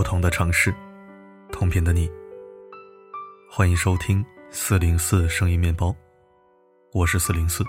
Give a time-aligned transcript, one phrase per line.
[0.00, 0.74] 不同的城市，
[1.52, 2.10] 同频的你。
[3.50, 5.94] 欢迎收听四零四声音面包，
[6.94, 7.62] 我是四零四。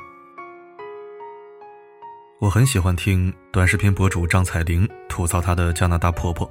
[2.39, 6.49] 我很喜欢听短视频博主张彩玲吐槽她的加拿大婆婆，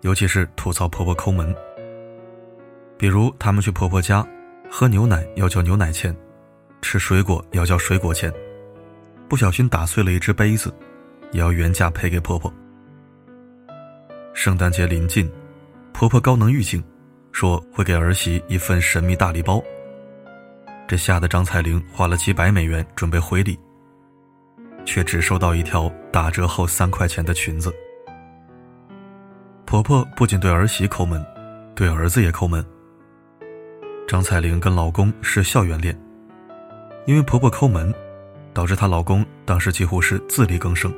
[0.00, 1.54] 尤其是吐槽婆婆抠门。
[2.98, 4.26] 比如他们去婆婆家
[4.68, 6.12] 喝牛奶要交牛奶钱，
[6.82, 8.34] 吃水果要交水果钱，
[9.28, 10.74] 不小心打碎了一只杯子，
[11.30, 12.52] 也要原价赔给婆婆。
[14.36, 15.28] 圣诞节临近，
[15.94, 16.84] 婆婆高能预警，
[17.32, 19.64] 说会给儿媳一份神秘大礼包。
[20.86, 23.58] 这吓得张彩玲花了几百美元准备回礼，
[24.84, 27.74] 却只收到一条打折后三块钱的裙子。
[29.64, 31.24] 婆婆不仅对儿媳抠门，
[31.74, 32.64] 对儿子也抠门。
[34.06, 35.98] 张彩玲跟老公是校园恋，
[37.06, 37.92] 因为婆婆抠门，
[38.52, 40.94] 导致她老公当时几乎是自力更生，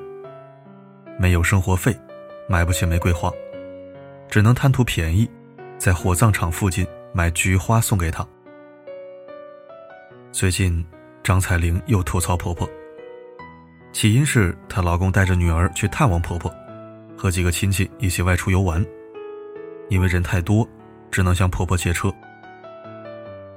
[1.21, 1.97] 没有生活费，
[2.51, 3.31] 买不起玫瑰花，
[4.27, 5.29] 只能贪图便宜，
[5.77, 8.27] 在火葬场附近买菊花送给她。
[10.33, 10.83] 最近，
[11.23, 12.67] 张彩玲又吐槽婆婆，
[13.93, 16.51] 起因是她老公带着女儿去探望婆婆，
[17.19, 18.83] 和几个亲戚一起外出游玩，
[19.91, 20.67] 因为人太多，
[21.11, 22.11] 只能向婆婆借车。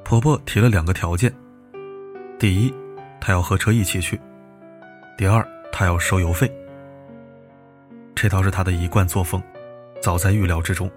[0.03, 1.33] 婆婆提了两个条件：
[2.38, 2.73] 第一，
[3.22, 4.17] 她要和车一起去；
[5.17, 6.52] 第二，她要收油费。
[8.22, 9.41] 这倒是她的一贯作风，
[10.00, 10.88] 早在预料之中。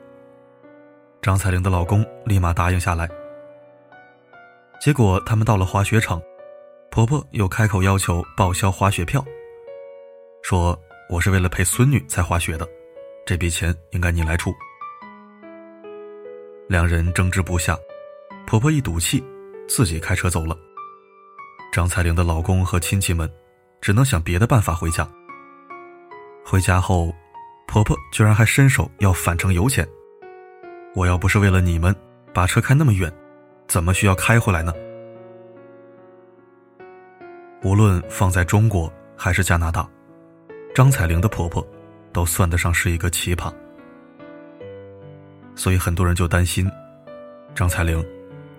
[1.22, 3.08] 张彩玲的老公立马答应下来。
[4.78, 6.20] 结果他们到了滑雪场，
[6.90, 9.24] 婆婆又开口要求报销滑雪票，
[10.42, 12.68] 说：“我是为了陪孙女才滑雪的，
[13.24, 14.52] 这笔钱应该你来出。”
[16.68, 17.74] 两人争执不下。
[18.46, 19.24] 婆婆一赌气，
[19.66, 20.54] 自己开车走了。
[21.72, 23.26] 张彩玲的老公和亲戚们
[23.80, 25.10] 只能想别的办法回家。
[26.46, 27.10] 回家后，
[27.66, 29.86] 婆婆居然还伸手要返程油钱。
[30.94, 31.94] 我要不是为了你们
[32.34, 33.10] 把车开那么远，
[33.66, 34.72] 怎么需要开回来呢？
[37.62, 39.88] 无论放在中国还是加拿大，
[40.74, 41.66] 张彩玲的婆婆
[42.12, 43.50] 都算得上是一个奇葩。
[45.56, 46.70] 所以很多人就担心
[47.54, 48.04] 张彩玲。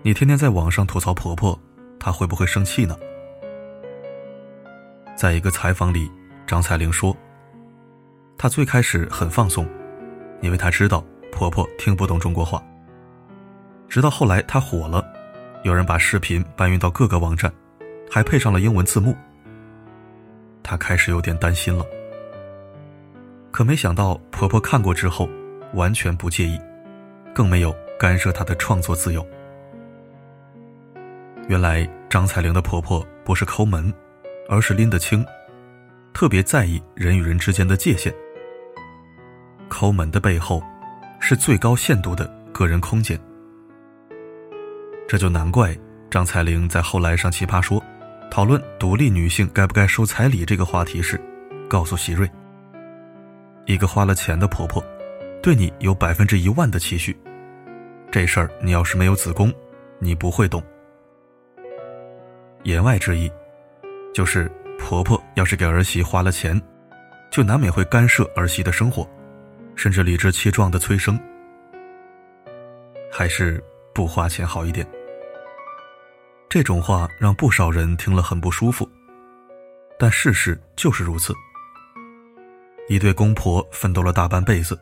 [0.02, 1.58] 你天天在网上吐槽婆婆，
[1.98, 2.96] 她会不会生气呢？
[5.16, 6.10] 在一个采访里，
[6.46, 7.16] 张彩玲说
[8.38, 9.66] ：“她最开始很放松，
[10.40, 12.62] 因为她知道婆婆听不懂中国话。
[13.88, 15.04] 直到后来她火了，
[15.62, 17.52] 有人把视频搬运到各个网站，
[18.10, 19.16] 还配上了英文字幕，
[20.62, 21.84] 她开始有点担心了。
[23.50, 25.28] 可没想到婆婆看过之后，
[25.72, 26.60] 完全不介意，
[27.34, 29.26] 更没有干涉她的创作自由。”
[31.48, 33.90] 原来张彩玲的婆婆不是抠门，
[34.48, 35.24] 而是拎得清，
[36.12, 38.12] 特别在意人与人之间的界限。
[39.68, 40.62] 抠门的背后，
[41.20, 43.18] 是最高限度的个人空间。
[45.08, 45.76] 这就难怪
[46.10, 47.80] 张彩玲在后来上《奇葩说》，
[48.30, 51.20] 讨论独立女性该不该收彩礼这个话题时，
[51.68, 52.28] 告诉席瑞
[53.66, 54.84] ：“一个花了钱的婆婆，
[55.42, 57.16] 对你有百分之一万的期许，
[58.10, 59.52] 这事儿你要是没有子宫，
[59.98, 60.62] 你不会懂。”
[62.64, 63.30] 言外之意，
[64.12, 66.60] 就是婆婆要是给儿媳花了钱，
[67.30, 69.08] 就难免会干涉儿媳的生活，
[69.76, 71.16] 甚至理直气壮的催生。
[73.12, 73.62] 还是
[73.94, 74.86] 不花钱好一点。
[76.48, 78.88] 这种话让不少人听了很不舒服，
[79.98, 81.32] 但事实就是如此。
[82.88, 84.78] 一对公婆奋斗了大半辈子，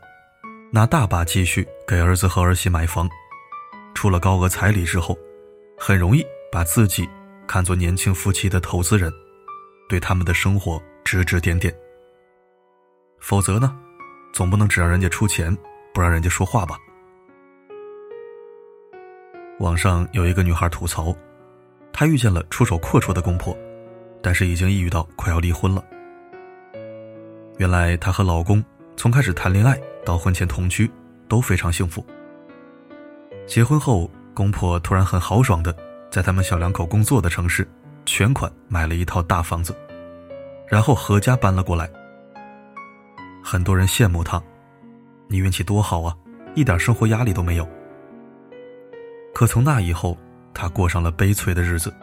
[0.71, 3.09] 拿大把积蓄给儿子和儿媳买房，
[3.93, 5.17] 出了高额彩礼之后，
[5.77, 7.07] 很容易把自己。
[7.47, 9.13] 看作年轻夫妻的投资人，
[9.87, 11.71] 对他们的生活指指点点。
[13.19, 13.77] 否则呢，
[14.35, 15.57] 总不能只让人家出钱，
[15.93, 16.77] 不让人家说话吧？
[19.59, 21.15] 网上有一个女孩吐槽，
[21.93, 23.57] 她遇见了出手阔绰的公婆，
[24.21, 25.81] 但是已经抑郁到快要离婚了。
[27.59, 28.61] 原来她和老公
[28.97, 30.91] 从开始谈恋爱到婚前同居
[31.29, 32.05] 都非常幸福。
[33.47, 35.73] 结婚后，公婆突然很豪爽的。
[36.11, 37.65] 在他们小两口工作的城市，
[38.05, 39.73] 全款买了一套大房子，
[40.67, 41.89] 然后合家搬了过来。
[43.47, 44.41] 很多人羡慕他，
[45.27, 46.17] 你运气多好啊，
[46.55, 47.69] 一点生活压力都没有。
[49.35, 50.17] 可从那以后，
[50.51, 51.93] 她过上了悲催的日子。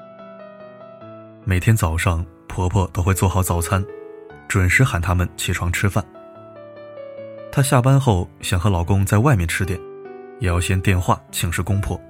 [1.42, 3.84] 每天早上，婆婆都会做好早餐，
[4.46, 6.04] 准时喊他们起床吃饭。
[7.50, 9.76] 她下班后想和老公在外面吃点，
[10.38, 12.00] 也要先电话请示公婆。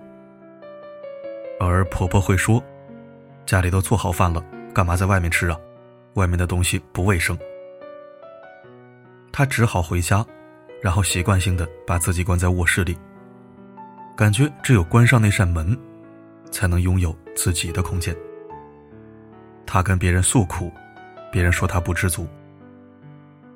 [1.58, 2.62] 而婆婆会说
[3.46, 4.44] ：“家里都做好饭了，
[4.74, 5.58] 干嘛在外面吃啊？
[6.16, 7.34] 外面的东西不卫生。”
[9.32, 10.24] 她只好回家，
[10.82, 12.96] 然后习惯性的把自己关在卧室里，
[14.14, 15.76] 感觉只有关上那扇门，
[16.50, 18.14] 才能拥有自己的空间。
[19.64, 20.70] 她跟别人诉苦，
[21.32, 22.28] 别人说她不知足。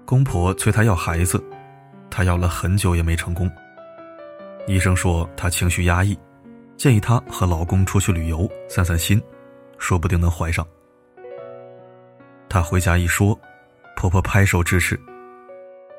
[0.07, 1.43] 公婆催她要孩子，
[2.11, 3.51] 她要了很久也没成功。
[4.67, 6.19] 医生说她情绪压抑，
[6.79, 9.23] 建议她和老公出去旅游散散心，
[9.77, 10.67] 说不定能怀上。
[12.49, 13.39] 她回家一说，
[13.95, 14.99] 婆婆拍手支持。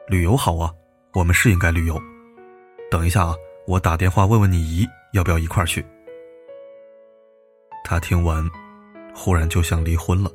[0.08, 0.74] 旅游好啊，
[1.16, 2.02] 我们是应该旅游。
[2.90, 3.36] 等一下啊，
[3.68, 5.86] 我打电话问问你姨要不要一块儿去。
[7.84, 8.50] 她听完，
[9.14, 10.32] 忽然就想离婚了。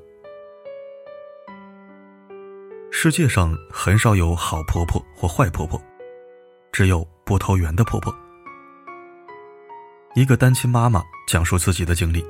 [2.90, 5.82] 世界上很少有好婆婆或坏婆婆，
[6.70, 8.14] 只有不投缘的婆婆。
[10.14, 12.22] 一个单亲妈妈讲述自己的经历：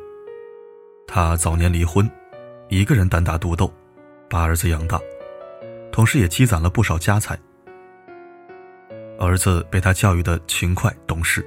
[1.09, 2.09] 她早年离婚，
[2.69, 3.69] 一个人单打独斗，
[4.31, 5.01] 把儿子养大，
[5.93, 7.39] 同时也积攒了不少家财。
[9.21, 11.47] 儿子被她教育的勤快懂事，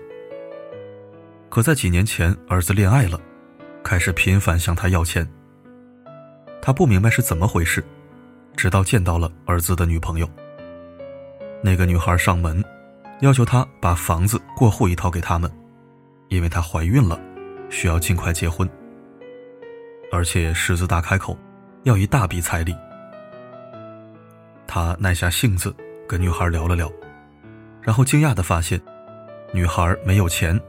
[1.49, 3.19] 可在几年前，儿子恋爱了，
[3.83, 5.27] 开始频繁向她要钱。
[6.61, 7.83] 她不明白是怎么回事。
[8.55, 10.29] 直到见到了儿子的女朋友，
[11.61, 12.63] 那个女孩上门，
[13.19, 15.51] 要求他把房子过户一套给他们，
[16.29, 17.19] 因为她怀孕了，
[17.69, 18.69] 需要尽快结婚，
[20.09, 21.37] 而且狮子大开口，
[21.83, 22.73] 要一大笔彩礼。
[24.75, 25.73] 他耐下性子
[26.05, 26.91] 跟女孩聊了聊，
[27.81, 28.77] 然后惊讶的发现，
[29.53, 30.59] 女孩没有钱，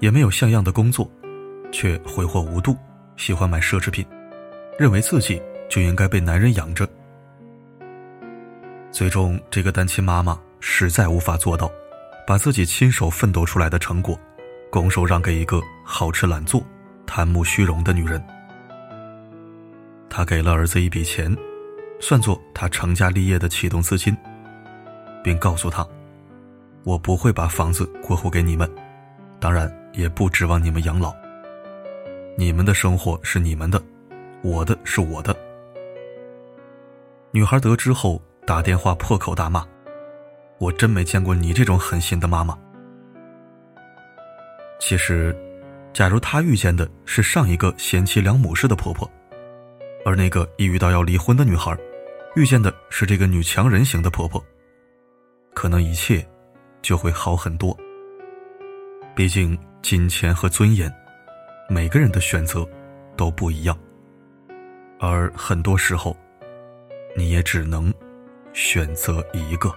[0.00, 1.08] 也没有像样的工作，
[1.70, 2.76] 却挥霍无度，
[3.16, 4.04] 喜欢买奢侈品，
[4.76, 6.88] 认为自己就应该被男人养着。
[8.90, 11.70] 最终，这个单亲妈妈实在无法做到，
[12.26, 14.18] 把自己亲手奋斗出来的成果，
[14.72, 16.60] 拱手让给一个好吃懒做、
[17.06, 18.20] 贪慕虚荣的女人。
[20.10, 21.32] 她给了儿子一笔钱，
[22.02, 24.14] 算作他成家立业的启动资金，
[25.22, 25.86] 并告诉他
[26.84, 28.68] ：“我不会把房子过户给你们，
[29.38, 31.14] 当然也不指望你们养老。
[32.36, 33.80] 你们的生活是你们的，
[34.42, 35.34] 我的是我的。”
[37.30, 38.20] 女孩得知后。
[38.44, 39.64] 打电话破口大骂
[40.58, 42.58] ：“我真没见过你这种狠心的妈妈。”
[44.80, 45.32] 其实，
[45.92, 49.08] 假如她遇见的是上一个贤妻良母式的婆婆，
[50.04, 51.72] 而那个一遇到要离婚的女孩，
[52.34, 54.42] 遇见的是这个女强人型的婆婆，
[55.54, 56.26] 可能一切
[56.80, 57.76] 就会好很多。
[59.14, 60.92] 毕竟，金钱和尊严，
[61.68, 62.66] 每个人的选择
[63.16, 63.78] 都不一样，
[64.98, 66.16] 而很多时候，
[67.16, 67.92] 你也只能。
[68.54, 69.74] 选择一个。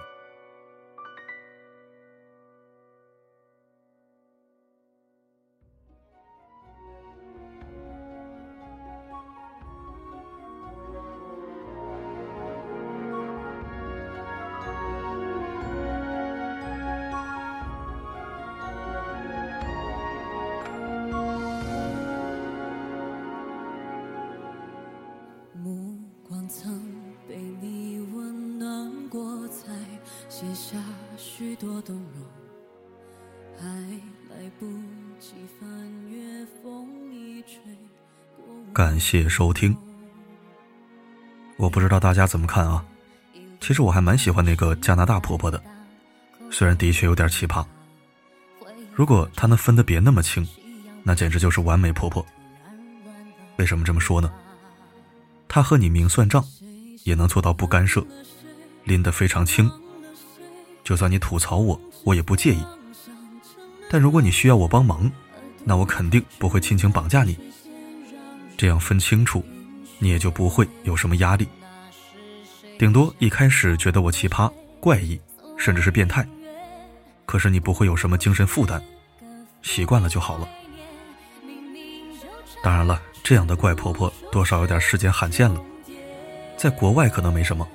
[38.74, 39.76] 感谢收听。
[41.56, 42.84] 我不知道大家怎么看啊？
[43.60, 45.62] 其实我还蛮喜欢那个加拿大婆婆的，
[46.50, 47.64] 虽然的确有点奇葩。
[48.92, 50.44] 如果她能分的别那么清，
[51.04, 52.26] 那简直就是完美婆婆。
[53.56, 54.32] 为什么这么说呢？
[55.46, 56.44] 她和你明算账，
[57.04, 58.04] 也能做到不干涉，
[58.82, 59.70] 拎得非常轻。
[60.86, 62.64] 就算你吐槽我，我也不介意。
[63.90, 65.10] 但如果你需要我帮忙，
[65.64, 67.36] 那我肯定不会亲情绑架你。
[68.56, 69.44] 这样分清楚，
[69.98, 71.48] 你也就不会有什么压力。
[72.78, 75.20] 顶多一开始觉得我奇葩、怪异，
[75.58, 76.24] 甚至是变态，
[77.24, 78.80] 可是你不会有什么精神负担，
[79.62, 80.48] 习惯了就好了。
[82.62, 85.60] 当然了，这样的怪婆婆多少有点世间罕见了，
[86.56, 87.66] 在国外可能没什么，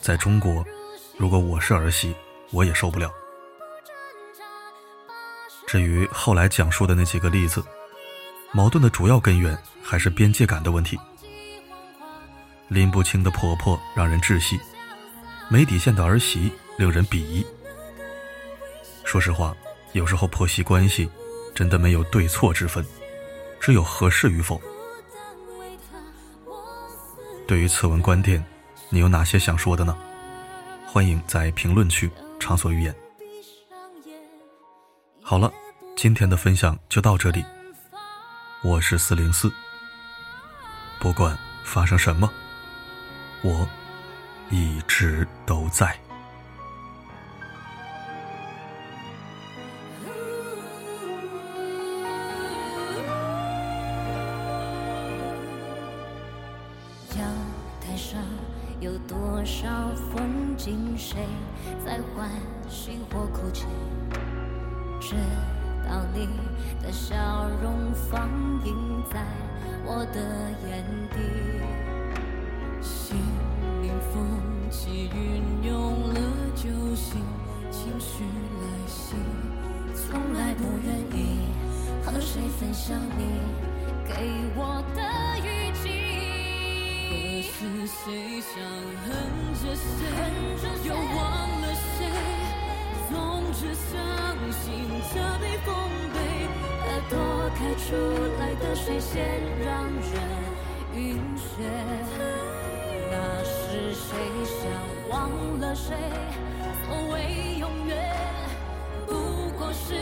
[0.00, 0.64] 在中国，
[1.16, 2.14] 如果我是儿媳，
[2.50, 3.10] 我也受不了。
[5.66, 7.62] 至于后来讲述的那几个例子。
[8.50, 10.98] 矛盾的主要根源还是边界感的问题。
[12.68, 14.58] 拎不清的婆婆让人窒息，
[15.50, 17.44] 没底线的儿媳令人鄙夷。
[19.04, 19.54] 说实话，
[19.92, 21.06] 有时候婆媳关系
[21.54, 22.82] 真的没有对错之分，
[23.60, 24.58] 只有合适与否。
[27.46, 28.42] 对于此文观点，
[28.88, 29.94] 你有哪些想说的呢？
[30.86, 32.94] 欢迎在评论区畅所欲言。
[35.22, 35.52] 好了，
[35.96, 37.44] 今天的分享就到这里。
[38.62, 39.52] 我是四零四，
[40.98, 42.28] 不管发生什么，
[43.42, 43.68] 我
[44.50, 45.96] 一直都在。
[57.16, 57.28] 阳
[57.80, 58.22] 台上。
[58.80, 59.68] 有多少
[60.12, 61.18] 风景，谁
[61.84, 62.30] 在欢
[62.68, 63.66] 喜或哭泣？
[65.00, 65.16] 直
[65.84, 66.28] 到你
[66.80, 67.16] 的笑
[67.60, 68.28] 容放
[68.64, 69.20] 映在
[69.84, 70.20] 我的
[70.68, 71.18] 眼底，
[72.80, 73.16] 心
[73.82, 76.20] 灵风起云涌了
[76.54, 77.20] 就行，
[77.72, 79.16] 情绪来袭，
[79.92, 81.40] 从来不愿意
[82.04, 83.24] 和谁分享你
[84.06, 85.27] 给我的。
[87.50, 88.52] 是谁想
[89.02, 89.08] 恨
[89.54, 89.80] 着谁，
[90.84, 90.96] 又忘
[91.60, 91.98] 了谁，
[93.10, 93.16] 总
[93.52, 93.92] 之相
[94.52, 94.62] 信
[95.12, 95.74] 这杯风
[96.14, 96.16] 杯，
[96.84, 97.16] 他躲
[97.56, 97.86] 开出
[98.38, 99.16] 来的水仙，
[99.64, 100.12] 让人
[100.94, 101.64] 晕眩。
[103.10, 104.06] 那是谁
[104.44, 104.60] 想
[105.08, 105.18] 忘
[105.58, 105.96] 了谁，
[106.86, 108.14] 所谓永远
[109.06, 109.12] 不
[109.58, 109.94] 过是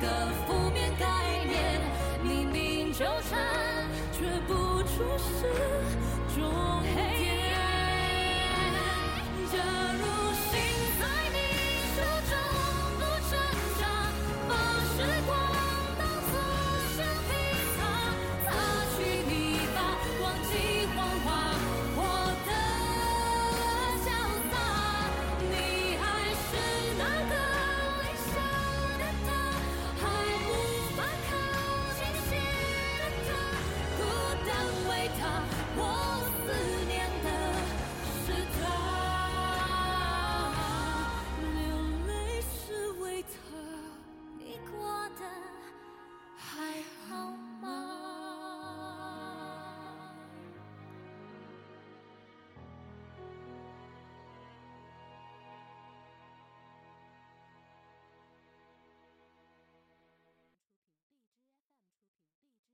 [0.00, 0.04] 个
[0.46, 1.06] 负面概
[1.46, 1.80] 念，
[2.24, 3.38] 明明纠缠
[4.12, 5.46] 却不出事。
[6.38, 6.48] 如
[6.94, 7.17] 黑。